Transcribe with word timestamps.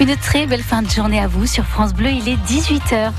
Une 0.00 0.16
très 0.16 0.46
belle 0.46 0.62
fin 0.62 0.80
de 0.80 0.88
journée 0.88 1.20
à 1.20 1.26
vous 1.26 1.46
sur 1.46 1.66
France 1.66 1.92
Bleu, 1.92 2.08
il 2.08 2.26
est 2.26 2.36
18h. 2.36 3.12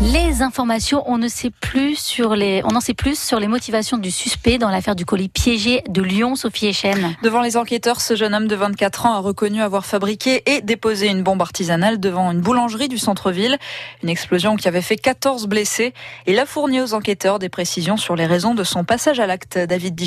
Les 0.00 0.40
informations, 0.40 1.02
on 1.06 1.18
ne 1.18 1.28
sait 1.28 1.50
plus 1.50 1.96
sur 1.96 2.36
les, 2.36 2.62
en 2.62 2.80
sait 2.80 2.94
plus 2.94 3.18
sur 3.18 3.38
les 3.38 3.48
motivations 3.48 3.98
du 3.98 4.10
suspect 4.10 4.56
dans 4.56 4.70
l'affaire 4.70 4.96
du 4.96 5.04
colis 5.04 5.28
piégé 5.28 5.82
de 5.90 6.00
Lyon, 6.00 6.36
Sophie 6.36 6.68
Echen. 6.68 7.16
Devant 7.22 7.42
les 7.42 7.58
enquêteurs, 7.58 8.00
ce 8.00 8.16
jeune 8.16 8.34
homme 8.34 8.48
de 8.48 8.56
24 8.56 9.04
ans 9.04 9.12
a 9.12 9.18
reconnu 9.18 9.60
avoir 9.60 9.84
fabriqué 9.84 10.42
et 10.46 10.62
déposé 10.62 11.08
une 11.08 11.22
bombe 11.22 11.42
artisanale 11.42 12.00
devant 12.00 12.32
une 12.32 12.40
boulangerie 12.40 12.88
du 12.88 12.96
centre-ville. 12.96 13.58
Une 14.02 14.08
explosion 14.08 14.56
qui 14.56 14.68
avait 14.68 14.80
fait 14.80 14.96
14 14.96 15.48
blessés. 15.48 15.92
Il 16.26 16.38
a 16.38 16.46
fourni 16.46 16.80
aux 16.80 16.94
enquêteurs 16.94 17.38
des 17.38 17.50
précisions 17.50 17.98
sur 17.98 18.16
les 18.16 18.24
raisons 18.24 18.54
de 18.54 18.64
son 18.64 18.84
passage 18.84 19.20
à 19.20 19.26
l'acte. 19.26 19.58
David 19.58 19.94
Di. 19.94 20.06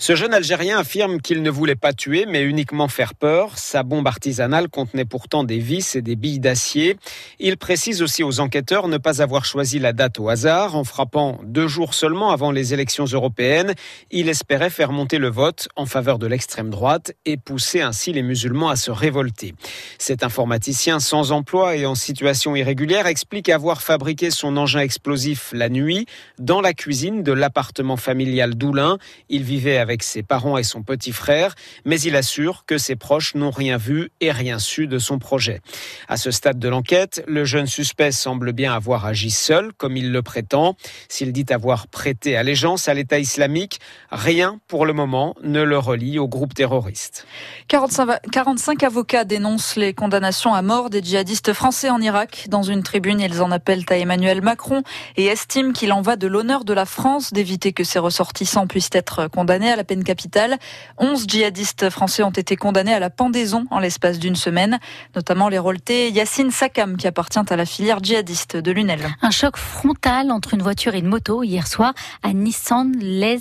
Ce 0.00 0.14
jeune 0.14 0.32
Algérien 0.32 0.78
affirme 0.78 1.20
qu'il 1.20 1.42
ne 1.42 1.50
voulait 1.50 1.74
pas 1.74 1.92
tuer, 1.92 2.24
mais 2.24 2.42
uniquement 2.42 2.86
faire 2.86 3.16
peur. 3.16 3.58
Sa 3.58 3.82
bombe 3.82 4.06
artisanale 4.06 4.68
contenait 4.68 5.04
pourtant 5.04 5.42
des 5.42 5.58
vis 5.58 5.96
et 5.96 6.02
des 6.02 6.14
billes 6.14 6.38
d'acier. 6.38 6.96
Il 7.40 7.56
précise 7.56 8.00
aussi 8.00 8.22
aux 8.22 8.38
enquêteurs 8.38 8.86
ne 8.86 8.96
pas 8.96 9.22
avoir 9.22 9.44
choisi 9.44 9.80
la 9.80 9.92
date 9.92 10.20
au 10.20 10.28
hasard. 10.28 10.76
En 10.76 10.84
frappant 10.84 11.40
deux 11.42 11.66
jours 11.66 11.94
seulement 11.94 12.30
avant 12.30 12.52
les 12.52 12.72
élections 12.72 13.06
européennes, 13.06 13.74
il 14.12 14.28
espérait 14.28 14.70
faire 14.70 14.92
monter 14.92 15.18
le 15.18 15.30
vote 15.30 15.68
en 15.74 15.84
faveur 15.84 16.20
de 16.20 16.28
l'extrême 16.28 16.70
droite 16.70 17.12
et 17.24 17.36
pousser 17.36 17.80
ainsi 17.80 18.12
les 18.12 18.22
musulmans 18.22 18.68
à 18.68 18.76
se 18.76 18.92
révolter. 18.92 19.56
Cet 19.98 20.22
informaticien 20.22 21.00
sans 21.00 21.32
emploi 21.32 21.74
et 21.74 21.86
en 21.86 21.96
situation 21.96 22.54
irrégulière 22.54 23.08
explique 23.08 23.48
avoir 23.48 23.82
fabriqué 23.82 24.30
son 24.30 24.58
engin 24.58 24.80
explosif 24.80 25.50
la 25.52 25.68
nuit 25.68 26.06
dans 26.38 26.60
la 26.60 26.72
cuisine 26.72 27.24
de 27.24 27.32
l'appartement 27.32 27.96
familial 27.96 28.54
d'Oulin. 28.54 28.98
Il 29.28 29.42
vivait 29.42 29.87
ses 30.02 30.22
parents 30.22 30.58
et 30.58 30.62
son 30.62 30.82
petit 30.82 31.12
frère, 31.12 31.54
mais 31.84 32.00
il 32.00 32.16
assure 32.16 32.64
que 32.66 32.78
ses 32.78 32.96
proches 32.96 33.34
n'ont 33.34 33.50
rien 33.50 33.76
vu 33.76 34.10
et 34.20 34.30
rien 34.30 34.58
su 34.58 34.86
de 34.86 34.98
son 34.98 35.18
projet. 35.18 35.60
À 36.08 36.16
ce 36.16 36.30
stade 36.30 36.58
de 36.58 36.68
l'enquête, 36.68 37.24
le 37.26 37.44
jeune 37.44 37.66
suspect 37.66 38.12
semble 38.12 38.52
bien 38.52 38.72
avoir 38.72 39.06
agi 39.06 39.30
seul, 39.30 39.72
comme 39.74 39.96
il 39.96 40.12
le 40.12 40.22
prétend. 40.22 40.76
S'il 41.08 41.32
dit 41.32 41.46
avoir 41.50 41.86
prêté 41.86 42.36
allégeance 42.36 42.88
à 42.88 42.94
l'État 42.94 43.18
islamique, 43.18 43.80
rien 44.10 44.60
pour 44.68 44.86
le 44.86 44.92
moment 44.92 45.34
ne 45.42 45.62
le 45.62 45.78
relie 45.78 46.18
au 46.18 46.28
groupe 46.28 46.54
terroriste. 46.54 47.26
45, 47.68 48.82
avocats 48.82 49.24
dénoncent 49.24 49.76
les 49.76 49.94
condamnations 49.94 50.54
à 50.54 50.62
mort 50.62 50.90
des 50.90 51.02
djihadistes 51.02 51.52
français 51.52 51.90
en 51.90 52.00
Irak. 52.00 52.46
Dans 52.48 52.62
une 52.62 52.82
tribune, 52.82 53.20
ils 53.20 53.42
en 53.42 53.50
appellent 53.50 53.84
à 53.88 53.96
Emmanuel 53.96 54.42
Macron 54.42 54.82
et 55.16 55.26
estiment 55.26 55.72
qu'il 55.72 55.92
en 55.92 56.02
va 56.02 56.16
de 56.16 56.26
l'honneur 56.26 56.64
de 56.64 56.72
la 56.72 56.84
France 56.84 57.32
d'éviter 57.32 57.72
que 57.72 57.84
ses 57.84 57.98
ressortissants 57.98 58.66
puissent 58.66 58.90
être 58.92 59.28
condamnés 59.28 59.70
à 59.70 59.76
la 59.78 59.84
peine 59.84 60.04
capitale. 60.04 60.58
11 60.98 61.26
djihadistes 61.26 61.88
français 61.88 62.22
ont 62.22 62.30
été 62.30 62.56
condamnés 62.56 62.92
à 62.92 62.98
la 62.98 63.08
pendaison 63.08 63.64
en 63.70 63.78
l'espace 63.78 64.18
d'une 64.18 64.36
semaine, 64.36 64.78
notamment 65.14 65.48
les 65.48 65.58
reltais 65.58 66.10
Yassine 66.10 66.50
Sakam 66.50 66.96
qui 66.96 67.06
appartient 67.06 67.38
à 67.48 67.56
la 67.56 67.64
filière 67.64 68.02
djihadiste 68.02 68.56
de 68.56 68.70
l'UNEL. 68.72 69.00
Un 69.22 69.30
choc 69.30 69.56
frontal 69.56 70.30
entre 70.30 70.52
une 70.54 70.62
voiture 70.62 70.94
et 70.94 70.98
une 70.98 71.06
moto 71.06 71.42
hier 71.42 71.66
soir 71.66 71.94
à 72.22 72.32
Nissan 72.32 72.92
les 73.00 73.40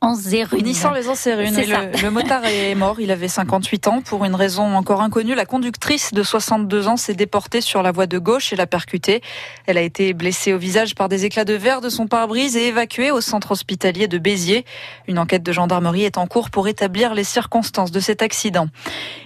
Anzérunes. 0.00 0.62
Nissan 0.62 0.94
les 0.94 1.08
Anzérunes, 1.08 1.56
le, 1.56 2.02
le 2.02 2.10
motard 2.10 2.44
est 2.44 2.74
mort, 2.74 3.00
il 3.00 3.10
avait 3.10 3.28
58 3.28 3.88
ans. 3.88 4.00
Pour 4.00 4.24
une 4.24 4.34
raison 4.34 4.76
encore 4.76 5.02
inconnue, 5.02 5.34
la 5.34 5.46
conductrice 5.46 6.12
de 6.12 6.22
62 6.22 6.88
ans 6.88 6.96
s'est 6.96 7.14
déportée 7.14 7.60
sur 7.60 7.82
la 7.82 7.90
voie 7.90 8.06
de 8.06 8.18
gauche 8.18 8.52
et 8.52 8.56
l'a 8.56 8.66
percutée. 8.66 9.22
Elle 9.66 9.76
a 9.76 9.82
été 9.82 10.12
blessée 10.12 10.52
au 10.52 10.58
visage 10.58 10.94
par 10.94 11.08
des 11.08 11.24
éclats 11.24 11.44
de 11.44 11.54
verre 11.54 11.80
de 11.80 11.88
son 11.88 12.06
pare-brise 12.06 12.56
et 12.56 12.68
évacuée 12.68 13.10
au 13.10 13.20
centre 13.20 13.52
hospitalier 13.52 14.06
de 14.06 14.18
Béziers. 14.18 14.64
Une 15.08 15.18
enquête 15.18 15.42
de 15.42 15.52
gendarmerie 15.52 15.68
gendarmerie 15.68 16.04
est 16.04 16.16
en 16.16 16.26
cours 16.26 16.50
pour 16.50 16.66
établir 16.66 17.14
les 17.14 17.24
circonstances 17.24 17.90
de 17.90 18.00
cet 18.00 18.22
accident. 18.22 18.68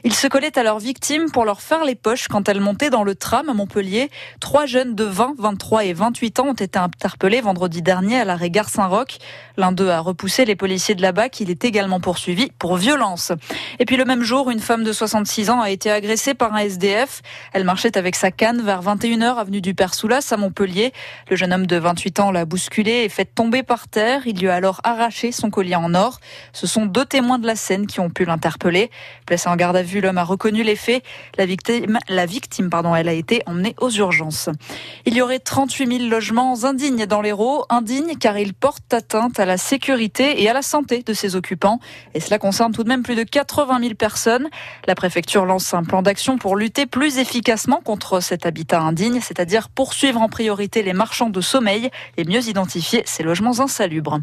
Ils 0.03 0.15
se 0.15 0.27
collaient 0.27 0.59
à 0.59 0.65
leurs 0.65 0.81
victimes 0.81 1.31
pour 1.31 1.45
leur 1.45 1.61
faire 1.61 1.85
les 1.85 1.95
poches 1.95 2.27
quand 2.27 2.49
elles 2.49 2.61
montaient 2.61 2.91
dans 2.91 3.05
le 3.05 3.15
tram 3.15 3.49
à 3.49 3.55
Montpellier. 3.55 4.11
Trois 4.41 4.67
jeunes 4.67 4.97
de 4.97 5.05
20, 5.05 5.35
23 5.39 5.85
et 5.85 5.93
28 5.93 6.41
ans 6.41 6.49
ont 6.49 6.53
été 6.55 6.79
interpellés 6.79 7.41
vendredi 7.41 7.81
dernier 7.81 8.19
à 8.19 8.25
l'arrêt 8.25 8.51
Gare 8.51 8.69
Saint-Roch. 8.69 9.19
L'un 9.57 9.71
d'eux 9.71 9.91
a 9.91 10.01
repoussé 10.01 10.45
les 10.45 10.57
policiers 10.63 10.95
de 10.95 11.03
là-bas 11.03 11.29
qu'il 11.29 11.51
est 11.51 11.65
également 11.65 11.99
poursuivi 11.99 12.53
pour 12.57 12.77
violence. 12.77 13.33
Et 13.81 13.85
puis 13.85 13.97
le 13.97 14.05
même 14.05 14.23
jour, 14.23 14.49
une 14.49 14.61
femme 14.61 14.85
de 14.85 14.93
66 14.93 15.51
ans 15.51 15.61
a 15.61 15.71
été 15.71 15.91
agressée 15.91 16.35
par 16.35 16.55
un 16.55 16.59
SDF. 16.59 17.21
Elle 17.53 17.65
marchait 17.65 17.99
avec 17.99 18.15
sa 18.15 18.31
canne 18.31 18.63
vers 18.63 18.81
21h 18.81 19.39
avenue 19.39 19.61
du 19.61 19.75
Père 19.75 19.93
Soulas 19.93 20.29
à 20.31 20.37
Montpellier. 20.37 20.93
Le 21.29 21.35
jeune 21.35 21.53
homme 21.53 21.67
de 21.67 21.77
28 21.77 22.21
ans 22.21 22.31
l'a 22.31 22.45
bousculé 22.45 23.03
et 23.03 23.09
fait 23.09 23.25
tomber 23.25 23.65
par 23.65 23.89
terre. 23.89 24.23
Il 24.25 24.39
lui 24.39 24.51
a 24.51 24.55
alors 24.55 24.81
arraché 24.85 25.33
son 25.33 25.51
collier 25.51 25.75
en 25.75 25.97
or. 25.97 26.21
Ce 26.53 26.69
sont 26.69 26.87
deux 26.87 27.07
témoins 27.07 27.41
de 27.41 27.47
la 27.49 27.57
scène 27.57 27.89
qui 27.89 27.99
ont 27.99 28.09
pu 28.09 28.25
l'interpeller. 28.25 28.93
Placé 29.27 29.49
en 29.49 29.57
garde 29.57 29.75
à 29.75 29.83
vue, 29.83 30.01
l'homme 30.01 30.19
a 30.19 30.23
reconnu 30.23 30.63
les 30.63 30.77
faits. 30.77 31.03
La 31.39 31.45
victime, 31.45 31.99
la 32.09 32.25
victime 32.25 32.71
pardon, 32.71 32.95
elle 32.95 33.09
a 33.09 33.15
été 33.15 33.43
emmenée 33.47 33.75
aux 33.81 33.91
urgences. 33.91 34.49
Il 35.07 35.15
y 35.17 35.23
aurait 35.23 35.41
38 35.41 35.99
000 35.99 36.09
logements 36.09 36.63
indignes 36.63 37.07
dans 37.07 37.21
l'Hérault, 37.21 37.65
indignes 37.69 38.15
car 38.17 38.39
ils 38.39 38.55
portent 38.55 38.95
atteinte 38.95 39.41
à 39.41 39.45
la 39.45 39.57
sécurité 39.57 40.41
et 40.41 40.49
à 40.49 40.52
la 40.53 40.63
santé 40.63 41.03
de 41.03 41.13
ses 41.13 41.37
occupants. 41.37 41.81
Et 42.15 42.21
cela 42.21 42.39
concerne 42.39 42.73
tout 42.73 42.85
de 42.85 42.89
même 42.89 43.03
plus 43.03 43.15
de 43.15 43.23
80 43.23 43.81
000 43.81 43.95
personnes. 43.95 44.49
La 44.87 44.95
préfecture 44.95 45.45
lance 45.45 45.75
un 45.75 45.85
plan 45.85 46.03
d'action 46.03 46.39
pour 46.39 46.57
lutter 46.57 46.87
plus 46.87 47.19
efficacement 47.19 47.81
contre 47.85 48.21
cet 48.21 48.47
habitat 48.47 48.81
indigne, 48.81 49.21
c'est-à-dire 49.21 49.69
poursuivre 49.69 50.21
en 50.21 50.29
priorité 50.29 50.83
les 50.83 50.93
marchands 50.93 51.31
de 51.31 51.41
sommeil 51.41 51.91
et 52.17 52.25
mieux 52.25 52.49
identifier 52.49 53.03
ces 53.07 53.23
logements 53.23 53.61
insalubres. 53.61 54.21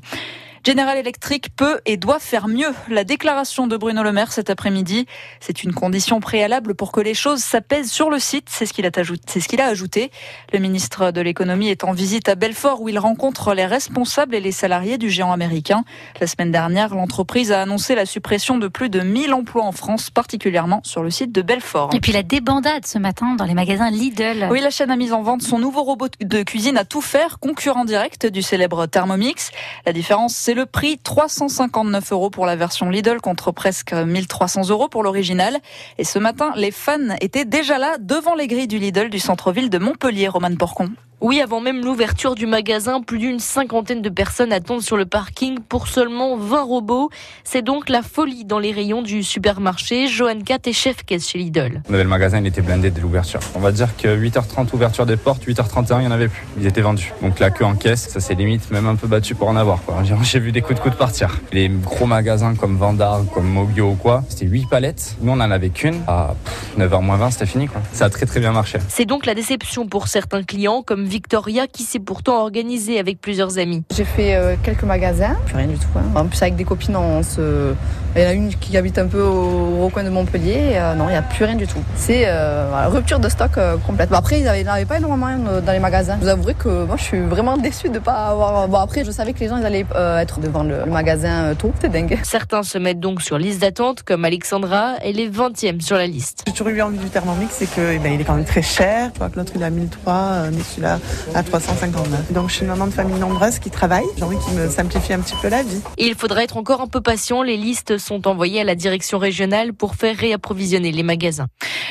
General 0.66 0.98
Electric 0.98 1.56
peut 1.56 1.80
et 1.86 1.98
doit 1.98 2.20
faire 2.20 2.48
mieux. 2.48 2.74
La 2.90 3.04
déclaration 3.04 3.68
de 3.68 3.78
Bruno 3.78 4.04
Le 4.04 4.12
Maire 4.12 4.32
cet 4.32 4.50
après-midi, 4.50 5.06
c'est 5.40 5.64
une 5.64 5.74
condition 5.74 6.20
préalable 6.20 6.76
pour 6.76 6.92
que 6.92 7.00
les 7.00 7.14
choses 7.14 7.40
s'apaisent 7.40 7.92
sur 7.92 8.10
le 8.10 8.20
site. 8.20 8.48
C'est 8.50 8.66
ce 8.66 8.74
qu'il 8.74 8.86
a, 8.86 8.92
ce 8.94 9.62
ajouté. 9.62 10.12
Le 10.54 10.60
ministre 10.60 11.12
de 11.12 11.22
l'économie 11.22 11.70
est 11.70 11.84
en 11.84 11.92
visite 11.92 12.30
à 12.30 12.36
Belfort 12.36 12.82
où 12.82 12.90
il 12.90 13.00
rencontre 13.00 13.54
les 13.54 13.66
responsables 13.66 14.36
et 14.36 14.42
les 14.42 14.52
salariés 14.52 14.98
du 14.98 15.10
géant 15.10 15.32
américain. 15.32 15.84
La 16.20 16.28
semaine 16.28 16.52
dernière, 16.52 16.94
l'entreprise 16.94 17.52
a 17.52 17.62
annoncé 17.62 17.96
la 17.96 18.06
suppression 18.06 18.58
de 18.58 18.68
plus 18.68 18.90
de 18.90 19.00
1000 19.00 19.34
emplois 19.34 19.64
en 19.64 19.72
France, 19.72 20.10
particulièrement 20.10 20.82
sur 20.84 21.04
le 21.04 21.10
site 21.10 21.32
de 21.32 21.42
Belfort. 21.42 21.92
Et 21.94 22.00
puis 22.00 22.12
la 22.12 22.24
débandade 22.24 22.86
ce 22.86 22.98
matin 22.98 23.36
dans 23.36 23.46
les 23.46 23.54
magasins 23.54 23.90
Lidl. 23.90 24.48
Oui, 24.52 24.62
la 24.62 24.70
chaîne 24.70 24.92
a 24.92 24.96
mis 24.96 25.12
en 25.12 25.22
vente 25.22 25.42
son 25.42 25.60
nouveau 25.60 25.84
robot 25.84 26.08
de 26.22 26.44
cuisine 26.44 26.78
à 26.78 26.86
tout 26.86 27.02
faire, 27.02 27.40
concurrent 27.40 27.86
direct 27.86 28.26
du 28.26 28.42
célèbre 28.42 28.86
Thermomix. 28.86 29.52
La 29.86 29.94
différence, 29.94 30.36
c'est 30.50 30.56
le 30.56 30.66
prix 30.66 30.98
359 30.98 32.12
euros 32.12 32.32
pour 32.32 32.48
la 32.48 32.56
version 32.56 32.90
Lidl 32.90 33.22
contre 33.22 33.52
presque 33.52 33.94
1300 33.94 34.70
euros 34.70 34.90
pour 34.90 35.04
l'original. 35.04 35.60
Et 36.00 36.04
ce 36.04 36.18
matin, 36.18 36.54
les 36.56 36.72
fans 36.72 37.16
étaient 37.22 37.46
déjà 37.46 37.78
là 37.78 37.98
devant 38.00 38.34
les 38.34 38.48
grilles 38.48 38.68
du 38.68 38.80
Lidl 38.80 39.12
du 39.12 39.20
centre-ville 39.20 39.70
de 39.70 39.78
Montpellier, 39.78 40.28
Roman 40.28 40.56
Porcon. 40.56 40.90
Oui, 41.22 41.42
avant 41.42 41.60
même 41.60 41.84
l'ouverture 41.84 42.34
du 42.34 42.46
magasin, 42.46 43.02
plus 43.02 43.18
d'une 43.18 43.40
cinquantaine 43.40 44.02
de 44.02 44.08
personnes 44.08 44.54
attendent 44.54 44.82
sur 44.82 44.96
le 44.96 45.06
parking 45.06 45.60
pour 45.60 45.90
seulement 45.90 46.38
20 46.38 46.62
robots. 46.62 47.10
C'est 47.44 47.62
donc 47.62 47.90
la 47.90 48.02
folie 48.04 48.46
dans 48.46 48.58
les 48.58 48.72
rayons 48.72 49.02
du 49.02 49.22
supermarché. 49.22 50.08
Johan 50.08 50.40
Kat 50.46 50.60
est 50.66 50.72
chef 50.72 51.04
caisse 51.04 51.28
chez 51.28 51.40
Lidl. 51.40 51.82
On 51.90 51.94
avait 51.94 52.04
le 52.04 52.10
magasin, 52.10 52.40
il 52.40 52.48
était 52.48 52.62
blindé 52.62 52.90
dès 52.90 53.02
l'ouverture. 53.02 53.42
On 53.54 53.60
va 53.60 53.74
dire 53.74 53.98
que 53.98 54.08
8h30 54.08 54.74
ouverture 54.74 55.06
des 55.06 55.18
portes, 55.18 55.46
8h31 55.46 55.98
il 55.98 56.00
n'y 56.00 56.08
en 56.08 56.12
avait 56.12 56.30
plus. 56.30 56.46
Ils 56.58 56.66
étaient 56.66 56.80
vendus. 56.80 57.12
Donc 57.22 57.40
la 57.40 57.50
queue 57.50 57.66
en 57.66 57.76
caisse, 57.76 58.08
ça 58.08 58.22
c'est 58.22 58.36
limite 58.36 58.72
même 58.72 58.88
un 58.88 58.96
peu 58.96 59.08
battu 59.08 59.36
pour 59.36 59.50
en 59.50 59.58
avoir. 59.58 59.82
J'ai 60.24 60.40
vu 60.40 60.54
des 60.54 60.62
coups 60.62 60.80
de 60.80 60.84
coude 60.84 60.96
partir. 60.96 61.38
Les 61.52 61.68
gros 61.68 62.06
magasins 62.06 62.56
comme 62.56 62.78
Vandar, 62.78 63.24
comme 63.34 63.46
Mogio 63.46 63.90
ou 63.90 63.96
quoi, 63.96 64.24
c'était 64.30 64.46
8 64.46 64.70
palettes. 64.70 65.18
Nous 65.20 65.34
on 65.34 65.42
en 65.42 65.52
avait 65.52 65.70
qu'une. 65.70 66.02
À 66.08 66.34
9h 66.78 67.02
moins 67.02 67.18
20 67.18 67.32
c'était 67.32 67.46
fini 67.46 67.68
quoi. 67.68 67.82
Ça 67.92 68.06
a 68.06 68.10
très 68.10 68.26
très 68.26 68.40
bien 68.40 68.54
marché. 68.54 68.80
C'est 68.88 69.06
donc 69.06 69.26
la 69.26 69.36
déception 69.36 69.86
pour 69.86 70.08
certains 70.08 70.44
clients 70.44 70.82
comme 70.82 71.09
Victoria 71.10 71.68
qui 71.68 71.84
s'est 71.84 72.00
pourtant 72.00 72.42
organisée 72.42 73.00
avec 73.00 73.20
plusieurs 73.20 73.58
amis. 73.58 73.84
J'ai 73.94 74.06
fait 74.06 74.36
euh, 74.36 74.56
quelques 74.64 74.84
magasins, 74.84 75.36
plus 75.46 75.58
rien 75.58 75.68
du 75.68 75.78
tout. 75.78 75.88
Hein. 75.96 76.04
En 76.16 76.26
plus 76.26 76.42
avec 76.42 76.56
des 76.56 76.64
copines, 76.64 76.96
on 76.96 77.24
se... 77.24 77.74
il 78.16 78.22
y 78.22 78.26
en 78.26 78.30
a 78.30 78.34
une 78.34 78.50
qui 78.54 78.78
habite 78.78 78.98
un 79.00 79.08
peu 79.08 79.22
au, 79.22 79.86
au 79.86 79.90
coin 79.90 80.04
de 80.04 80.10
Montpellier. 80.10 80.74
Euh, 80.76 80.94
non, 80.96 81.06
il 81.08 81.12
n'y 81.12 81.18
a 81.18 81.22
plus 81.22 81.46
rien 81.46 81.56
du 81.56 81.68
tout. 81.68 81.80
C'est 81.96 82.24
euh, 82.26 82.68
voilà, 82.70 82.88
rupture 82.88 83.20
de 83.20 83.28
stock 83.30 83.58
euh, 83.58 83.78
complète. 83.78 84.10
Bon, 84.10 84.18
après, 84.18 84.40
ils 84.40 84.46
n'avaient 84.46 84.86
pas 84.86 84.98
énormément 84.98 85.28
euh, 85.48 85.62
dans 85.62 85.72
les 85.72 85.80
magasins. 85.80 86.18
Je 86.20 86.26
vous 86.26 86.30
avouerai 86.30 86.54
que 86.54 86.86
moi, 86.86 86.96
je 86.98 87.04
suis 87.04 87.20
vraiment 87.20 87.58
déçue 87.70 87.90
de 87.90 87.96
ne 87.96 88.00
pas 88.00 88.28
avoir. 88.28 88.68
Bon, 88.68 88.78
après, 88.78 89.04
je 89.04 89.12
savais 89.12 89.34
que 89.34 89.40
les 89.40 89.48
gens 89.48 89.58
ils 89.58 89.66
allaient 89.66 89.86
être 90.20 90.40
devant 90.40 90.64
le, 90.64 90.86
le 90.86 90.92
magasin 90.92 91.54
tôt. 91.56 91.74
C'est 91.82 91.90
dingue. 91.92 92.20
Certains 92.24 92.64
se 92.64 92.78
mettent 92.78 93.00
donc 93.00 93.22
sur 93.22 93.38
liste 93.38 93.62
d'attente, 93.62 94.04
comme 94.04 94.26
Alexandra. 94.26 94.96
Elle 95.02 95.20
est 95.20 95.30
20e 95.30 95.82
sur 95.82 95.98
la 95.98 96.08
liste. 96.08 96.44
J'ai 96.48 96.54
toujours 96.54 96.70
eu 96.70 96.82
envie 96.82 96.98
du 96.98 97.10
Thermomix, 97.10 97.52
c'est 97.52 97.70
que 97.70 97.94
eh 97.94 98.00
ben, 98.00 98.14
il 98.14 98.22
est 98.22 98.24
quand 98.24 98.36
même 98.36 98.46
très 98.46 98.62
cher. 98.62 99.10
Je 99.14 99.20
vois 99.20 99.30
que 99.30 99.38
l'autre 99.38 99.54
il 99.56 99.64
a 99.64 99.70
1003, 99.70 100.50
mais 100.52 100.62
celui-là 100.62 100.99
à 101.36 101.44
359. 101.44 102.32
Donc 102.32 102.50
je 102.50 102.56
suis 102.56 102.62
une 102.64 102.70
maman 102.70 102.88
de 102.88 102.92
famille 102.92 103.20
nombreuse 103.20 103.60
qui 103.60 103.70
travaille. 103.70 104.06
J'ai 104.18 104.24
envie 104.24 104.38
qu'il 104.40 104.54
me 104.54 104.70
simplifie 104.70 105.14
un 105.14 105.20
petit 105.20 105.36
peu 105.42 105.50
la 105.50 105.64
vie. 105.64 105.82
il 105.98 106.16
faudra 106.16 106.44
être 106.44 106.58
encore 106.58 106.82
un 106.82 106.88
peu 106.88 107.02
patient. 107.02 107.42
Les 107.42 107.58
listes 107.58 107.98
sont 107.98 108.28
envoyées 108.28 108.62
à 108.62 108.64
la 108.64 108.76
direction 108.76 109.18
régionale 109.18 109.74
pour 109.74 109.96
faire 109.96 110.16
réapprovisionner 110.16 110.92
les 110.92 111.04
magasins. 111.04 111.48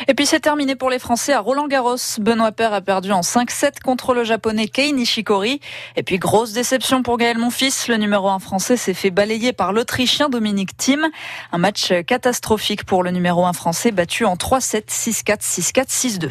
Et 0.07 0.15
puis 0.15 0.27
c'est 0.27 0.41
terminé 0.41 0.77
pour 0.77 0.91
les 0.91 0.99
Français 0.99 1.33
à 1.33 1.41
Roland 1.41 1.67
Garros. 1.67 1.97
Benoît 2.21 2.53
Paire 2.53 2.73
a 2.73 2.81
perdu 2.81 3.13
en 3.13 3.21
5-7 3.21 3.81
contre 3.85 4.15
le 4.15 4.25
japonais 4.25 4.69
Kei 4.69 4.93
Nishikori. 4.93 5.61
Et 5.97 6.03
puis 6.03 6.19
grosse 6.19 6.53
déception 6.53 7.03
pour 7.03 7.19
Gaël 7.19 7.39
Monfils. 7.39 7.89
Le 7.89 7.97
numéro 7.97 8.29
1 8.29 8.39
français 8.39 8.77
s'est 8.77 8.95
fait 8.95 9.11
balayer 9.11 9.53
par 9.53 9.73
l'Autrichien 9.73 10.29
Dominique 10.29 10.77
Thiem. 10.77 11.07
Un 11.53 11.59
match 11.59 11.93
catastrophique 12.07 12.85
pour 12.85 13.03
le 13.03 13.11
numéro 13.11 13.45
1 13.45 13.53
français 13.53 13.91
battu 13.91 14.25
en 14.25 14.35
3-7, 14.35 14.87
6-4, 14.89 15.41
6-4, 15.41 15.89
6-2. 15.89 16.31